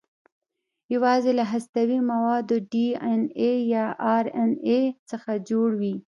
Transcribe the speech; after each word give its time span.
یواځې 0.93 1.31
له 1.39 1.45
هستوي 1.51 1.99
موادو 2.11 2.55
ډي 2.71 2.87
ان 3.09 3.21
اې 3.41 3.51
یا 3.73 3.85
ار 4.15 4.25
ان 4.41 4.51
اې 4.67 4.81
څخه 5.09 5.31
جوړ 5.49 5.69
وي. 5.81 5.95